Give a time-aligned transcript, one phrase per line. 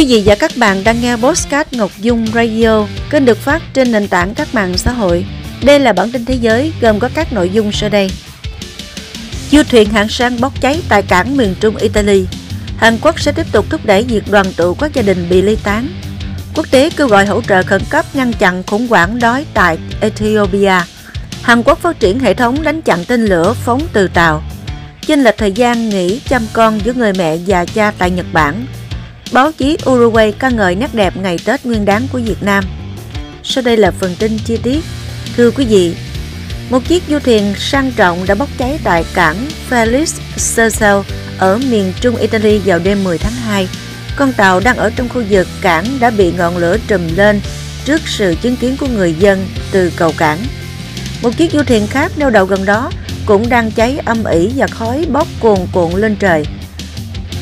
[0.00, 3.92] Quý vị và các bạn đang nghe Postcard Ngọc Dung Radio, kênh được phát trên
[3.92, 5.24] nền tảng các mạng xã hội.
[5.62, 8.10] Đây là bản tin thế giới gồm có các nội dung sau đây.
[9.50, 12.26] Du thuyền hạng sang bốc cháy tại cảng miền Trung Italy.
[12.76, 15.56] Hàn Quốc sẽ tiếp tục thúc đẩy việc đoàn tụ các gia đình bị ly
[15.64, 15.88] tán.
[16.54, 20.80] Quốc tế kêu gọi hỗ trợ khẩn cấp ngăn chặn khủng hoảng đói tại Ethiopia.
[21.42, 24.42] Hàn Quốc phát triển hệ thống đánh chặn tên lửa phóng từ tàu.
[25.06, 28.66] Chênh lệch thời gian nghỉ chăm con giữa người mẹ và cha tại Nhật Bản.
[29.32, 32.64] Báo chí Uruguay ca ngợi nét đẹp ngày Tết Nguyên đán của Việt Nam.
[33.42, 34.84] Sau đây là phần tin chi tiết.
[35.36, 35.94] Thưa quý vị,
[36.70, 39.36] một chiếc du thuyền sang trọng đã bốc cháy tại cảng
[39.70, 40.96] Felix Cersel
[41.38, 43.68] ở miền trung Italy vào đêm 10 tháng 2.
[44.16, 47.40] Con tàu đang ở trong khu vực cảng đã bị ngọn lửa trùm lên
[47.84, 50.38] trước sự chứng kiến của người dân từ cầu cảng.
[51.22, 52.90] Một chiếc du thuyền khác neo đậu gần đó
[53.26, 56.44] cũng đang cháy âm ỉ và khói bốc cuồn cuộn lên trời.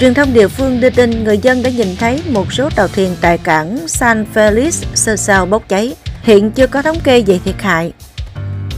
[0.00, 3.16] Truyền thông địa phương đưa tin người dân đã nhìn thấy một số tàu thuyền
[3.20, 5.94] tại cảng San Felix Cersel bốc cháy.
[6.22, 7.92] Hiện chưa có thống kê về thiệt hại.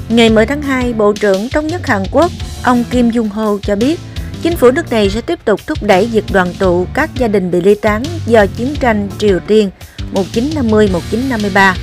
[0.08, 3.76] Ngày 10 tháng 2, Bộ trưởng Thống nhất Hàn Quốc, ông Kim Jung Ho cho
[3.76, 4.00] biết
[4.42, 7.50] chính phủ nước này sẽ tiếp tục thúc đẩy việc đoàn tụ các gia đình
[7.50, 9.70] bị ly tán do chiến tranh Triều Tiên
[10.14, 11.74] 1950-1953.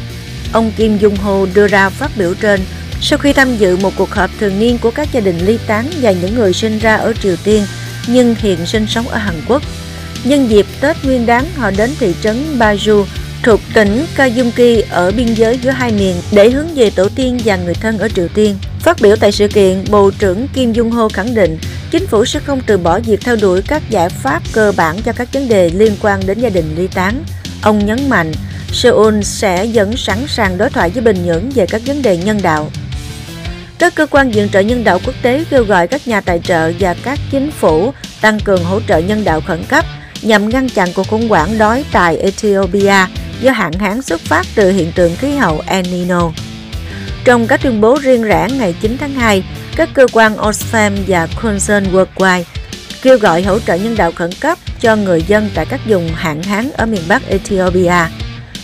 [0.53, 2.61] Ông Kim Jung Ho đưa ra phát biểu trên
[3.01, 5.85] sau khi tham dự một cuộc họp thường niên của các gia đình ly tán
[6.01, 7.63] và những người sinh ra ở Triều Tiên
[8.07, 9.61] nhưng hiện sinh sống ở Hàn Quốc.
[10.23, 13.05] Nhân dịp Tết Nguyên đán, họ đến thị trấn Baju
[13.43, 17.57] thuộc tỉnh Kayumki ở biên giới giữa hai miền để hướng về tổ tiên và
[17.57, 18.57] người thân ở Triều Tiên.
[18.79, 21.57] Phát biểu tại sự kiện, Bộ trưởng Kim Dung Ho khẳng định
[21.91, 25.13] chính phủ sẽ không từ bỏ việc theo đuổi các giải pháp cơ bản cho
[25.13, 27.23] các vấn đề liên quan đến gia đình ly tán.
[27.61, 28.31] Ông nhấn mạnh,
[28.71, 32.41] Seoul sẽ vẫn sẵn sàng đối thoại với Bình Nhưỡng về các vấn đề nhân
[32.41, 32.71] đạo.
[33.79, 36.71] Các cơ quan viện trợ nhân đạo quốc tế kêu gọi các nhà tài trợ
[36.79, 39.85] và các chính phủ tăng cường hỗ trợ nhân đạo khẩn cấp
[40.21, 43.05] nhằm ngăn chặn cuộc khủng hoảng đói tại Ethiopia
[43.41, 46.31] do hạn hán xuất phát từ hiện tượng khí hậu El Nino.
[47.23, 49.43] Trong các tuyên bố riêng rẽ ngày 9 tháng 2,
[49.75, 52.43] các cơ quan Oxfam và Concern Worldwide
[53.01, 56.43] kêu gọi hỗ trợ nhân đạo khẩn cấp cho người dân tại các vùng hạn
[56.43, 58.05] hán ở miền Bắc Ethiopia.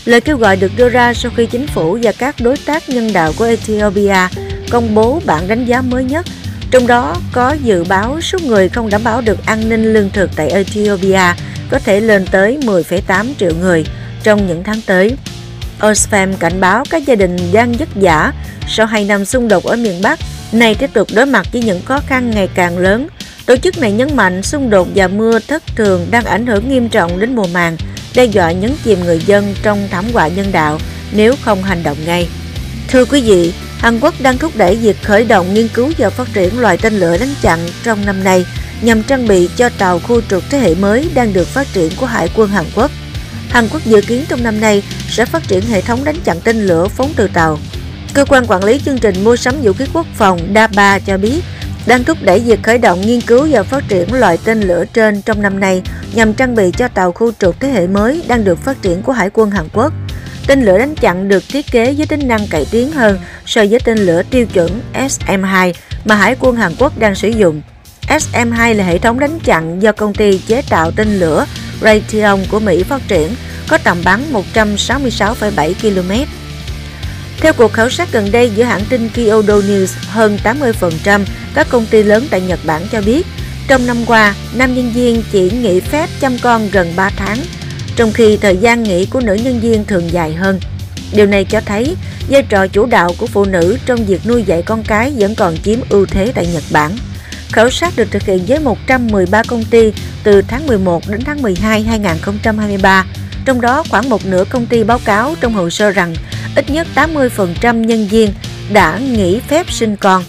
[0.06, 3.14] Lời kêu gọi được đưa ra sau khi chính phủ và các đối tác nhân
[3.14, 4.28] đạo của Ethiopia
[4.72, 6.26] công bố bản đánh giá mới nhất,
[6.72, 10.30] trong đó có dự báo số người không đảm bảo được an ninh lương thực
[10.36, 11.34] tại Ethiopia
[11.70, 13.86] có thể lên tới 10,8 triệu người
[14.24, 15.16] trong những tháng tới.
[15.80, 18.34] Oxfam cảnh báo các gia đình đang dứt giả
[18.68, 20.20] sau 2 năm xung đột ở miền Bắc,
[20.52, 23.08] này tiếp tục đối mặt với những khó khăn ngày càng lớn.
[23.46, 26.90] Tổ chức này nhấn mạnh xung đột và mưa thất thường đang ảnh hưởng nghiêm
[26.90, 27.78] trọng đến mùa màng,
[28.16, 30.80] đe dọa nhấn chìm người dân trong thảm họa nhân đạo
[31.12, 32.28] nếu không hành động ngay.
[32.88, 36.28] Thưa quý vị, Hàn Quốc đang thúc đẩy việc khởi động nghiên cứu và phát
[36.34, 38.46] triển loại tên lửa đánh chặn trong năm nay
[38.82, 42.06] nhằm trang bị cho tàu khu trục thế hệ mới đang được phát triển của
[42.06, 42.92] Hải quân Hàn Quốc.
[43.50, 46.66] Hàn Quốc dự kiến trong năm nay sẽ phát triển hệ thống đánh chặn tên
[46.66, 47.60] lửa phóng từ tàu.
[48.14, 51.44] Cơ quan quản lý chương trình mua sắm vũ khí quốc phòng DAPA cho biết
[51.86, 55.22] đang thúc đẩy việc khởi động nghiên cứu và phát triển loại tên lửa trên
[55.22, 55.82] trong năm nay
[56.14, 59.12] nhằm trang bị cho tàu khu trục thế hệ mới đang được phát triển của
[59.12, 59.94] Hải quân Hàn Quốc.
[60.48, 63.80] Tên lửa đánh chặn được thiết kế với tính năng cải tiến hơn so với
[63.80, 65.74] tên lửa tiêu chuẩn SM-2
[66.06, 67.62] mà Hải quân Hàn Quốc đang sử dụng.
[68.08, 71.46] SM-2 là hệ thống đánh chặn do công ty chế tạo tên lửa
[71.82, 73.36] Raytheon của Mỹ phát triển,
[73.68, 74.24] có tầm bắn
[74.56, 76.32] 166,7 km.
[77.38, 81.22] Theo cuộc khảo sát gần đây giữa hãng tin Kyodo News, hơn 80%
[81.54, 83.28] các công ty lớn tại Nhật Bản cho biết
[83.68, 87.38] trong năm qua, nam nhân viên chỉ nghỉ phép chăm con gần 3 tháng,
[87.96, 90.60] trong khi thời gian nghỉ của nữ nhân viên thường dài hơn.
[91.14, 91.96] Điều này cho thấy
[92.30, 95.58] vai trò chủ đạo của phụ nữ trong việc nuôi dạy con cái vẫn còn
[95.64, 96.92] chiếm ưu thế tại Nhật Bản.
[97.52, 99.94] Khảo sát được thực hiện với 113 công ty
[100.24, 103.06] từ tháng 11 đến tháng 12 2023.
[103.46, 106.16] Trong đó, khoảng một nửa công ty báo cáo trong hồ sơ rằng
[106.56, 108.34] ít nhất 80% nhân viên
[108.74, 110.24] đã nghỉ phép sinh con.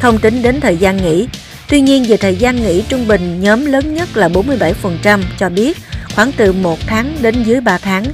[0.00, 1.28] Không tính đến thời gian nghỉ.
[1.68, 5.78] Tuy nhiên, về thời gian nghỉ trung bình, nhóm lớn nhất là 47% cho biết
[6.20, 8.04] khoảng từ 1 tháng đến dưới 3 tháng.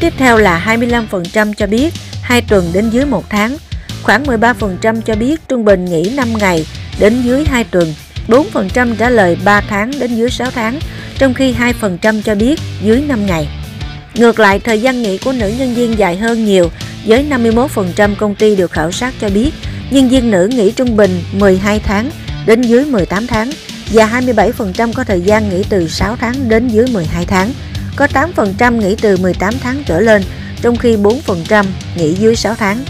[0.00, 0.78] Tiếp theo là
[1.10, 3.56] 25% cho biết 2 tuần đến dưới 1 tháng.
[4.02, 6.66] Khoảng 13% cho biết trung bình nghỉ 5 ngày
[7.00, 7.94] đến dưới 2 tuần.
[8.28, 10.78] 4% trả lời 3 tháng đến dưới 6 tháng,
[11.18, 13.48] trong khi 2% cho biết dưới 5 ngày.
[14.14, 16.70] Ngược lại, thời gian nghỉ của nữ nhân viên dài hơn nhiều,
[17.06, 19.50] với 51% công ty được khảo sát cho biết
[19.90, 22.10] nhân viên nữ nghỉ trung bình 12 tháng
[22.46, 23.50] đến dưới 18 tháng
[23.92, 27.52] và 27% có thời gian nghỉ từ 6 tháng đến dưới 12 tháng.
[27.96, 30.22] Có 8% nghỉ từ 18 tháng trở lên,
[30.62, 31.64] trong khi 4%
[31.96, 32.84] nghỉ dưới 6 tháng.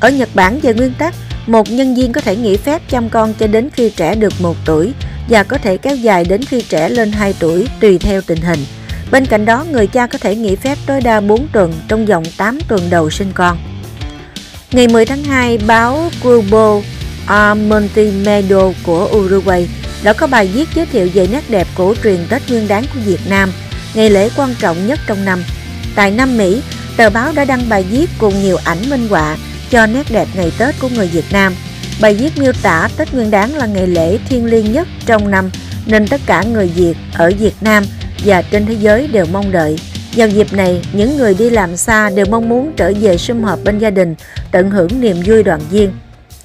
[0.00, 1.14] Ở Nhật Bản về nguyên tắc,
[1.46, 4.56] một nhân viên có thể nghỉ phép chăm con cho đến khi trẻ được 1
[4.64, 4.92] tuổi
[5.28, 8.60] và có thể kéo dài đến khi trẻ lên 2 tuổi tùy theo tình hình.
[9.10, 12.24] Bên cạnh đó, người cha có thể nghỉ phép tối đa 4 tuần trong vòng
[12.36, 13.58] 8 tuần đầu sinh con.
[14.72, 16.80] Ngày 10 tháng 2, báo Grupo
[17.68, 19.68] Montevideo của Uruguay
[20.06, 23.00] đã có bài viết giới thiệu về nét đẹp cổ truyền Tết Nguyên đán của
[23.04, 23.52] Việt Nam,
[23.94, 25.42] ngày lễ quan trọng nhất trong năm.
[25.94, 26.62] Tại Nam Mỹ,
[26.96, 29.36] tờ báo đã đăng bài viết cùng nhiều ảnh minh họa
[29.70, 31.54] cho nét đẹp ngày Tết của người Việt Nam.
[32.00, 35.50] Bài viết miêu tả Tết Nguyên đán là ngày lễ thiêng liêng nhất trong năm,
[35.86, 37.84] nên tất cả người Việt ở Việt Nam
[38.24, 39.76] và trên thế giới đều mong đợi.
[40.16, 43.58] Vào dịp này, những người đi làm xa đều mong muốn trở về sum họp
[43.64, 44.14] bên gia đình,
[44.50, 45.92] tận hưởng niềm vui đoàn viên.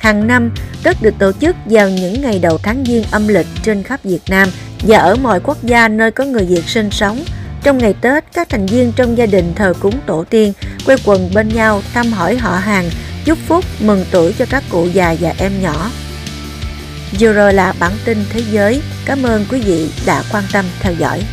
[0.02, 0.52] Hàng năm,
[0.84, 4.22] Tết được tổ chức vào những ngày đầu tháng Giêng âm lịch trên khắp Việt
[4.30, 4.50] Nam
[4.88, 7.24] và ở mọi quốc gia nơi có người Việt sinh sống.
[7.64, 10.54] Trong ngày Tết, các thành viên trong gia đình thờ cúng tổ tiên,
[10.86, 12.90] quây quần bên nhau thăm hỏi họ hàng,
[13.26, 15.92] chúc phúc, mừng tuổi cho các cụ già và em nhỏ.
[17.20, 18.82] Vừa rồi là bản tin thế giới.
[19.06, 21.24] Cảm ơn quý vị đã quan tâm theo dõi.